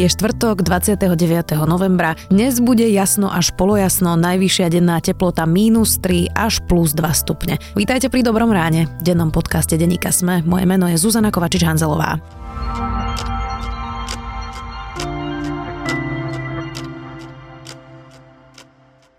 [0.00, 1.60] Je štvrtok 29.
[1.68, 2.16] novembra.
[2.32, 7.60] Dnes bude jasno až polojasno, najvyššia denná teplota mínus 3 až plus 2 stupne.
[7.76, 10.40] Vítajte pri Dobrom ráne, v dennom podcaste Denika Sme.
[10.40, 12.16] Moje meno je Zuzana Kovačič-Hanzelová.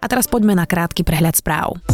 [0.01, 1.90] A teraz poďme na krátky prehľad správ.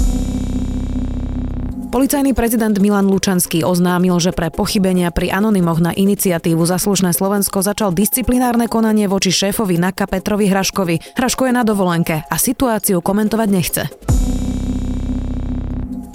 [1.88, 7.96] Policajný prezident Milan Lučanský oznámil, že pre pochybenia pri anonymoch na iniciatívu Zaslušné Slovensko začal
[7.96, 11.16] disciplinárne konanie voči šéfovi NAKA Petrovi Hraškovi.
[11.16, 13.84] Hraško je na dovolenke a situáciu komentovať nechce.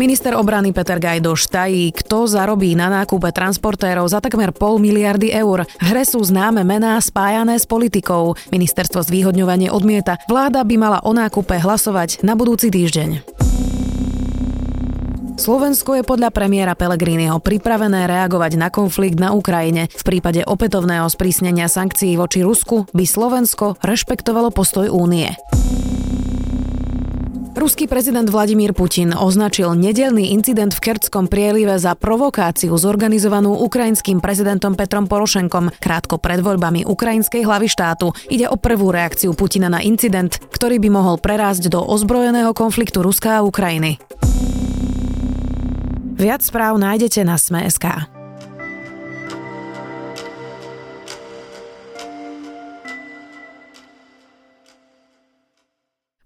[0.03, 5.63] Minister obrany Peter Gajdoš tají, kto zarobí na nákupe transportérov za takmer pol miliardy eur.
[5.63, 8.35] V hre sú známe mená spájané s politikou.
[8.51, 10.19] Ministerstvo zvýhodňovanie odmieta.
[10.27, 13.32] Vláda by mala o nákupe hlasovať na budúci týždeň.
[15.43, 19.91] Slovensko je podľa premiéra Pellegriniho pripravené reagovať na konflikt na Ukrajine.
[19.91, 25.35] V prípade opätovného sprísnenia sankcií voči Rusku by Slovensko rešpektovalo postoj únie.
[27.59, 34.79] Ruský prezident Vladimír Putin označil nedelný incident v Kertskom prielive za provokáciu zorganizovanú ukrajinským prezidentom
[34.79, 38.15] Petrom Porošenkom krátko pred voľbami ukrajinskej hlavy štátu.
[38.31, 43.43] Ide o prvú reakciu Putina na incident, ktorý by mohol prerásť do ozbrojeného konfliktu Ruska
[43.43, 43.99] a Ukrajiny.
[46.23, 47.83] Viac správ nájdete na Sme.sk.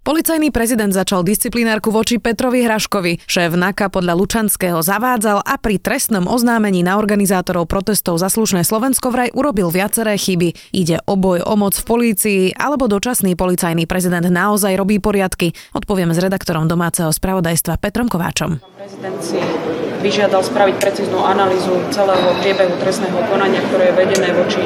[0.07, 3.25] Policajný prezident začal disciplinárku voči Petrovi Hraškovi.
[3.25, 9.11] Šéf NAKA podľa Lučanského zavádzal a pri trestnom oznámení na organizátorov protestov za slušné Slovensko
[9.11, 10.77] vraj urobil viaceré chyby.
[10.77, 15.57] Ide o boj o moc v polícii alebo dočasný policajný prezident naozaj robí poriadky.
[15.73, 18.63] Odpovieme s redaktorom domáceho spravodajstva Petrom Kováčom.
[18.77, 24.63] Prezident vyžiadal spraviť precíznu analýzu celého priebehu trestného konania, ktoré je vedené voči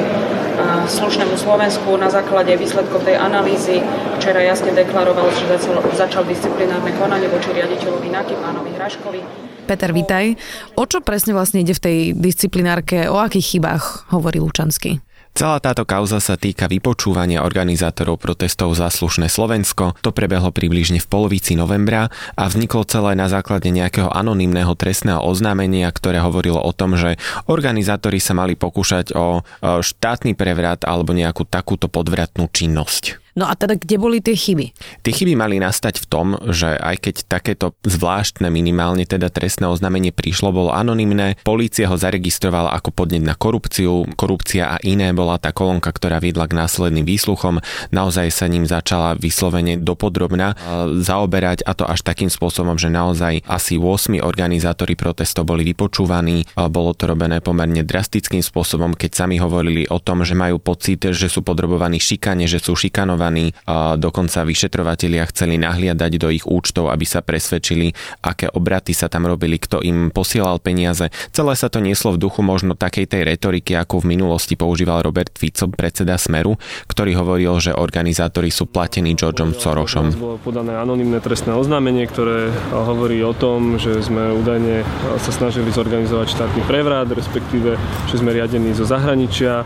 [0.85, 3.81] slušnému Slovensku na základe výsledkov tej analýzy.
[4.21, 9.21] Včera jasne deklaroval, že začal, začal disciplinárne konanie voči riaditeľovi NAKY, pánovi Hraškovi.
[9.65, 10.37] Peter, vitaj.
[10.77, 13.09] O čo presne vlastne ide v tej disciplinárke?
[13.09, 15.01] O akých chybách hovorí Lučanský?
[15.31, 19.95] Celá táto kauza sa týka vypočúvania organizátorov protestov za slušné Slovensko.
[20.03, 25.87] To prebehlo približne v polovici novembra a vzniklo celé na základe nejakého anonymného trestného oznámenia,
[25.87, 27.15] ktoré hovorilo o tom, že
[27.47, 33.20] organizátori sa mali pokúšať o štátny prevrat alebo nejakú takúto podvratnú činnosť.
[33.39, 34.75] No a teda kde boli tie chyby?
[35.07, 40.11] Tie chyby mali nastať v tom, že aj keď takéto zvláštne minimálne teda trestné oznámenie
[40.11, 45.55] prišlo, bolo anonymné, polícia ho zaregistrovala ako podnet na korupciu, korupcia a iné bola tá
[45.55, 47.63] kolónka, ktorá viedla k následným výsluchom,
[47.95, 50.59] naozaj sa ním začala vyslovene dopodrobna
[50.99, 56.91] zaoberať a to až takým spôsobom, že naozaj asi 8 organizátori protestov boli vypočúvaní, bolo
[56.91, 61.39] to robené pomerne drastickým spôsobom, keď sami hovorili o tom, že majú pocit, že sú
[61.47, 63.55] podrobovaní šikane, že sú šikanovaní zainteresovaní,
[63.97, 69.57] dokonca vyšetrovatelia chceli nahliadať do ich účtov, aby sa presvedčili, aké obraty sa tam robili,
[69.57, 71.07] kto im posielal peniaze.
[71.31, 75.31] Celé sa to nieslo v duchu možno takej tej retoriky, ako v minulosti používal Robert
[75.39, 76.59] Fico, predseda Smeru,
[76.91, 80.11] ktorý hovoril, že organizátori sú platení Georgeom Sorosom.
[80.11, 84.83] Bolo podané anonimné trestné oznámenie, ktoré hovorí o tom, že sme údajne
[85.21, 87.79] sa snažili zorganizovať štátny prevrat, respektíve,
[88.11, 89.63] že sme riadení zo zahraničia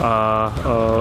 [0.00, 0.14] a, a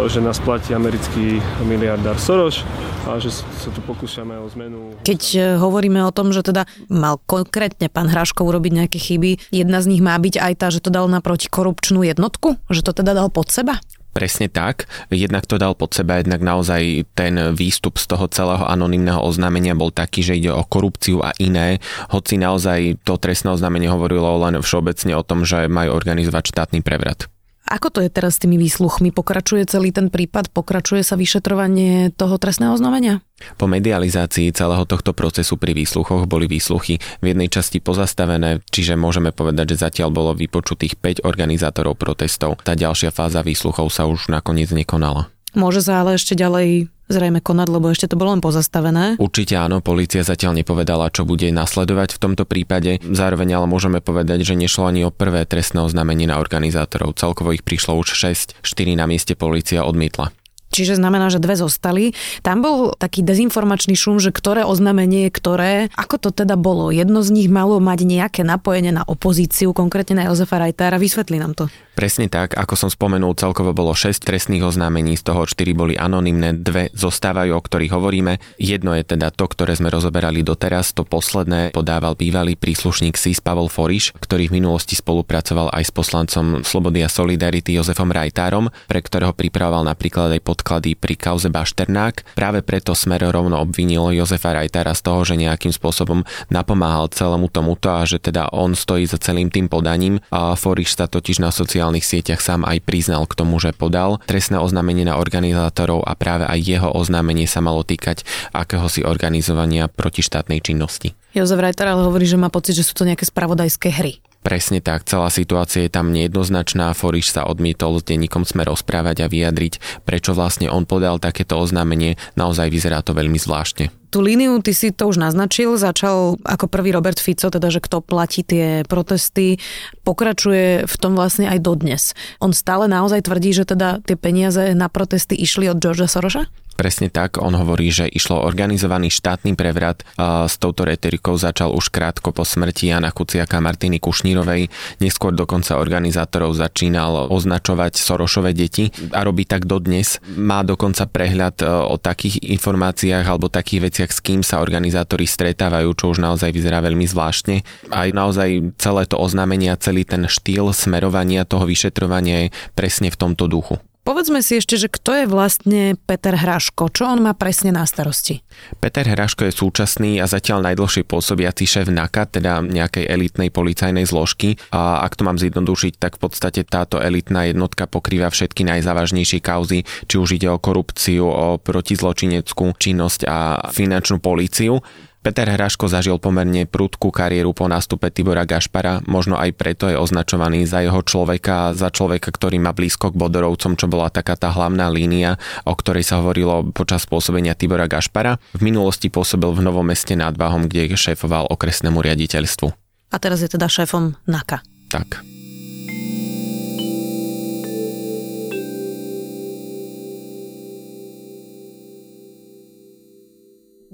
[0.08, 2.64] že nás platí americký miliardár Soros
[3.06, 4.98] a že sa tu pokúšame o zmenu.
[5.06, 9.84] Keď e, hovoríme o tom, že teda mal konkrétne pán Hraško urobiť nejaké chyby, jedna
[9.84, 12.58] z nich má byť aj tá, že to dal na protikorupčnú jednotku?
[12.72, 13.78] Že to teda dal pod seba?
[14.16, 14.88] Presne tak.
[15.12, 19.92] Jednak to dal pod seba, jednak naozaj ten výstup z toho celého anonymného oznámenia bol
[19.92, 21.84] taký, že ide o korupciu a iné,
[22.16, 27.28] hoci naozaj to trestné oznámenie hovorilo len všeobecne o tom, že majú organizovať štátny prevrat.
[27.66, 29.10] Ako to je teraz s tými výsluchmi?
[29.10, 30.54] Pokračuje celý ten prípad?
[30.54, 33.26] Pokračuje sa vyšetrovanie toho trestného oznámenia?
[33.58, 39.34] Po medializácii celého tohto procesu pri výsluchoch boli výsluchy v jednej časti pozastavené, čiže môžeme
[39.34, 42.62] povedať, že zatiaľ bolo vypočutých 5 organizátorov protestov.
[42.62, 45.35] Tá ďalšia fáza výsluchov sa už nakoniec nekonala.
[45.56, 49.18] Môže sa ale ešte ďalej zrejme konať, lebo ešte to bolo len pozastavené.
[49.22, 52.98] Určite áno, policia zatiaľ nepovedala, čo bude nasledovať v tomto prípade.
[53.02, 57.18] Zároveň ale môžeme povedať, že nešlo ani o prvé trestné oznámenie na organizátorov.
[57.18, 60.34] Celkovo ich prišlo už 6, 4 na mieste policia odmietla.
[60.76, 62.12] Čiže znamená, že dve zostali.
[62.44, 65.74] Tam bol taký dezinformačný šum, že ktoré oznámenie je ktoré.
[65.96, 66.92] Ako to teda bolo?
[66.92, 71.00] Jedno z nich malo mať nejaké napojenie na opozíciu, konkrétne na Jozefa Rajtára.
[71.00, 71.72] Vysvetli nám to.
[71.96, 76.52] Presne tak, ako som spomenul, celkovo bolo 6 trestných oznámení, z toho 4 boli anonymné,
[76.60, 78.38] dve zostávajú, o ktorých hovoríme.
[78.60, 83.72] Jedno je teda to, ktoré sme rozoberali doteraz, to posledné podával bývalý príslušník SIS Pavel
[83.72, 89.32] Foriš, ktorý v minulosti spolupracoval aj s poslancom Slobody a Solidarity Jozefom Rajtárom, pre ktorého
[89.32, 92.36] pripravoval napríklad aj podklady pri kauze Bašternák.
[92.36, 97.88] Práve preto Smer rovno obvinil Jozefa Rajtara z toho, že nejakým spôsobom napomáhal celému tomuto
[97.88, 100.20] a že teda on stojí za celým tým podaním.
[100.28, 104.58] A Foriš sa totiž na sociálnych sieťach sám aj priznal k tomu, že podal trestné
[104.58, 111.14] oznámenie na organizátorov a práve aj jeho oznámenie sa malo týkať akéhosi organizovania protištátnej činnosti.
[111.36, 114.24] Jozef Reiter ale hovorí, že má pocit, že sú to nejaké spravodajské hry.
[114.46, 116.94] Presne tak, celá situácia je tam nejednoznačná.
[116.94, 122.14] Foriš sa odmietol s denníkom sme rozprávať a vyjadriť, prečo vlastne on podal takéto oznámenie.
[122.38, 124.05] Naozaj vyzerá to veľmi zvláštne.
[124.16, 128.00] Tú líniu ty si to už naznačil, začal ako prvý Robert Fico, teda že kto
[128.00, 129.60] platí tie protesty,
[130.08, 132.16] pokračuje v tom vlastne aj dodnes.
[132.40, 136.48] On stále naozaj tvrdí, že teda tie peniaze na protesty išli od Georgea Soroša?
[136.76, 140.04] Presne tak, on hovorí, že išlo organizovaný štátny prevrat.
[140.20, 144.68] S touto retorikou začal už krátko po smrti Jana Kuciaka Martiny Kušnírovej.
[145.00, 150.20] Neskôr dokonca organizátorov začínal označovať Sorošové deti a robí tak dodnes.
[150.36, 155.96] Má dokonca prehľad e, o takých informáciách alebo takých veciach, s kým sa organizátori stretávajú,
[155.96, 157.64] čo už naozaj vyzerá veľmi zvláštne.
[157.88, 163.16] Aj naozaj celé to oznámenie a celý ten štýl smerovania toho vyšetrovania je presne v
[163.16, 163.80] tomto duchu.
[164.06, 166.94] Povedzme si ešte, že kto je vlastne Peter Hraško?
[166.94, 168.46] Čo on má presne na starosti?
[168.78, 174.62] Peter Hraško je súčasný a zatiaľ najdlhšie pôsobiaci šéf NAKA, teda nejakej elitnej policajnej zložky.
[174.70, 179.90] A ak to mám zjednodušiť, tak v podstate táto elitná jednotka pokrýva všetky najzávažnejšie kauzy,
[180.06, 184.86] či už ide o korupciu, o protizločineckú činnosť a finančnú políciu.
[185.26, 190.70] Peter Hraško zažil pomerne prudkú kariéru po nástupe Tibora Gašpara, možno aj preto je označovaný
[190.70, 194.86] za jeho človeka, za človeka, ktorý má blízko k Bodorovcom, čo bola taká tá hlavná
[194.94, 198.38] línia, o ktorej sa hovorilo počas pôsobenia Tibora Gašpara.
[198.54, 202.70] V minulosti pôsobil v Novom meste nad Váhom, kde šéfoval okresnému riaditeľstvu.
[203.10, 204.62] A teraz je teda šéfom NAKA.
[204.94, 205.35] Tak.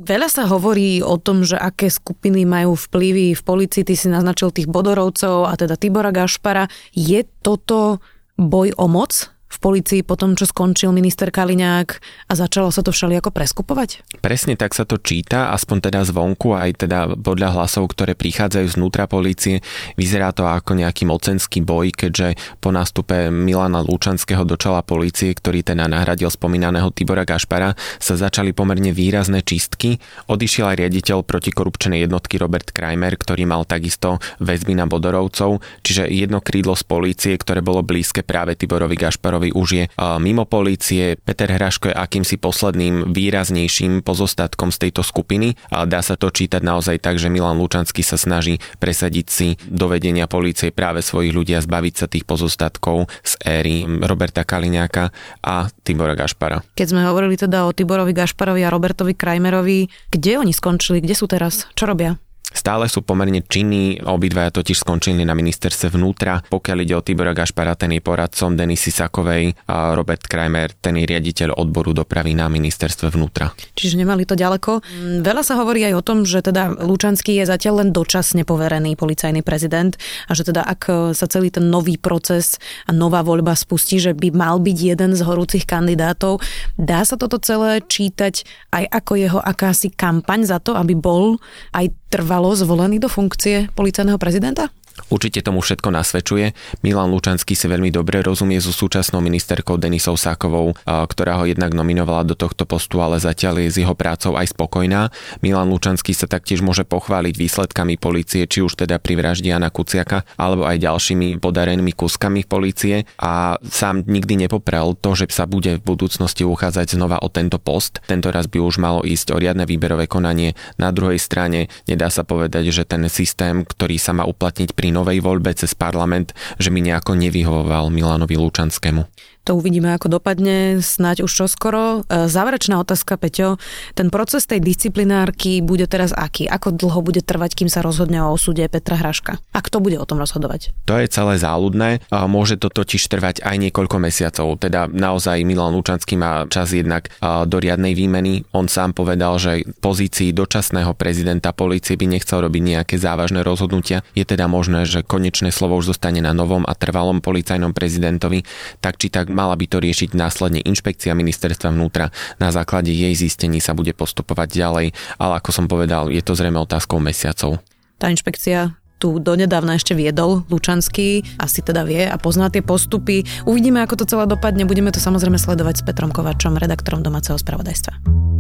[0.01, 3.86] Veľa sa hovorí o tom, že aké skupiny majú vplyvy v policii.
[3.86, 6.65] Ty si naznačil tých Bodorovcov a teda Tibora Gašpara.
[6.98, 8.01] Je toto
[8.33, 11.89] boj o moc v policii po tom, čo skončil minister Kaliňák
[12.31, 14.07] a začalo sa to všelijako preskupovať?
[14.24, 19.12] Presne tak sa to číta, aspoň teda zvonku, aj teda podľa hlasov, ktoré prichádzajú znútra
[19.12, 19.59] polície.
[20.00, 25.68] Vyzerá to ako nejaký mocenský boj, keďže po nástupe Milana Lučanského do čela polície, ktorý
[25.68, 30.00] teda nahradil spomínaného Tibora Gašpara, sa začali pomerne výrazné čistky.
[30.31, 36.39] Odišiel aj riaditeľ protikorupčnej jednotky Robert Kramer, ktorý mal takisto väzby na Bodorovcov, čiže jedno
[36.39, 39.86] krídlo z polície, ktoré bolo blízke práve Tiborovi Gašparovi Kolárovi už je
[40.22, 41.18] mimo polície.
[41.18, 46.62] Peter Hraško je akýmsi posledným výraznejším pozostatkom z tejto skupiny a dá sa to čítať
[46.62, 51.58] naozaj tak, že Milan Lučanský sa snaží presadiť si do vedenia polície práve svojich ľudí
[51.58, 55.10] a zbaviť sa tých pozostatkov z éry Roberta Kaliňáka
[55.42, 56.62] a Tibora Gašpara.
[56.78, 61.26] Keď sme hovorili teda o Tiborovi Gašparovi a Robertovi Krajmerovi, kde oni skončili, kde sú
[61.26, 62.14] teraz, čo robia?
[62.51, 66.44] Stále sú pomerne činní, obidvaja totiž skončili na ministerstve vnútra.
[66.51, 71.07] Pokiaľ ide o Tibora Gašpara, ten je poradcom Denisy Sakovej a Robert Kramer, ten je
[71.07, 73.56] riaditeľ odboru dopravy na ministerstve vnútra.
[73.74, 74.83] Čiže nemali to ďaleko.
[74.83, 79.00] Mm, veľa sa hovorí aj o tom, že teda Lučanský je zatiaľ len dočasne poverený
[79.00, 79.95] policajný prezident
[80.27, 84.35] a že teda ak sa celý ten nový proces a nová voľba spustí, že by
[84.35, 86.44] mal byť jeden z horúcich kandidátov,
[86.76, 88.44] dá sa toto celé čítať
[88.76, 91.40] aj ako jeho akási kampaň za to, aby bol
[91.71, 94.68] aj trvalo zvolený do funkcie policajného prezidenta?
[95.12, 96.56] Určite tomu všetko nasvedčuje.
[96.83, 102.28] Milan Lučanský si veľmi dobre rozumie so súčasnou ministerkou Denisou Sákovou, ktorá ho jednak nominovala
[102.28, 105.12] do tohto postu, ale zatiaľ je s jeho prácou aj spokojná.
[105.44, 110.24] Milan Lučanský sa taktiež môže pochváliť výsledkami policie, či už teda pri vražde Jana Kuciaka,
[110.40, 115.83] alebo aj ďalšími podarenými kuskami policie a sám nikdy nepoprel to, že sa bude v
[115.83, 118.00] budúcnosti uchádzať znova o tento post.
[118.07, 120.56] Tento raz by už malo ísť o riadne výberové konanie.
[120.80, 125.21] Na druhej strane nedá sa povedať, že ten systém, ktorý sa má uplatniť pri novej
[125.21, 129.06] voľbe cez parlament, že mi nejako nevyhovoval Milanovi Lučanskému.
[129.50, 132.06] To uvidíme, ako dopadne, snáď už čoskoro.
[132.06, 133.57] E, záverečná otázka, Peťo.
[133.98, 136.45] Ten proces tej disciplinárky bude teraz aký?
[136.45, 139.42] Ako dlho bude trvať, kým sa rozhodne o osude Petra Hraška?
[139.50, 140.78] A kto bude o tom rozhodovať?
[140.86, 142.06] To je celé záľudné.
[142.30, 144.62] Môže to totiž trvať aj niekoľko mesiacov.
[144.62, 148.45] Teda naozaj Milan Lučanský má čas jednak do riadnej výmeny.
[148.54, 154.06] On sám povedal, že pozícii dočasného prezidenta policie by nechcel robiť nejaké závažné rozhodnutia.
[154.14, 158.45] Je teda možné, že konečné slovo už zostane na novom a trvalom policajnom prezidentovi.
[158.78, 162.14] Tak či tak mala by to riešiť následne inšpekcia ministerstva vnútra.
[162.38, 166.59] Na základe jej zistení sa bude postupovať ďalej, ale ako som povedal, je to zrejme
[166.59, 167.64] otázkou mesiacov.
[167.97, 173.26] Tá inšpekcia tu donedávna ešte viedol Lučanský, asi teda vie a pozná tie postupy.
[173.50, 178.31] Uvidíme, ako to celé dopadne, budeme to samozrejme sledovať s Petrom Kovačom, redaktorom domáceho spravodajstva.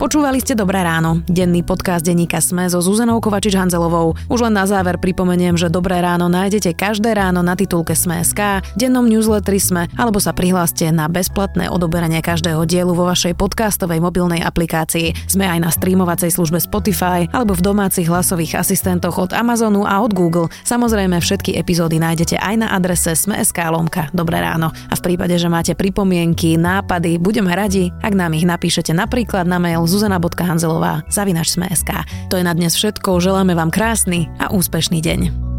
[0.00, 4.16] Počúvali ste Dobré ráno, denný podcast denníka Sme so Zuzanou Kovačič-Hanzelovou.
[4.32, 9.04] Už len na záver pripomeniem, že Dobré ráno nájdete každé ráno na titulke Sme.sk, dennom
[9.04, 15.12] newsletteri Sme, alebo sa prihláste na bezplatné odoberanie každého dielu vo vašej podcastovej mobilnej aplikácii.
[15.28, 20.16] Sme aj na streamovacej službe Spotify alebo v domácich hlasových asistentoch od Amazonu a od
[20.16, 20.48] Google.
[20.64, 24.72] Samozrejme všetky epizódy nájdete aj na adrese Sme.sk lomka Dobré ráno.
[24.88, 29.60] A v prípade, že máte pripomienky, nápady, budeme radi, ak nám ich napíšete napríklad na
[29.60, 32.06] mail zuzana.hanzelová zavinač sme.sk.
[32.30, 35.49] To je na dnes všetko, želáme vám krásny a úspešný deň.